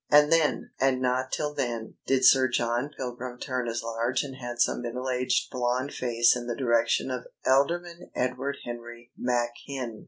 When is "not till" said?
0.99-1.53